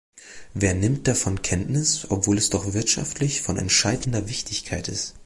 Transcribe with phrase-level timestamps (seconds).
[0.55, 5.13] Wer nimmt davon Kenntnis, obwohl es doch wirtschaftlich von entscheidender Wichtigkeit ist?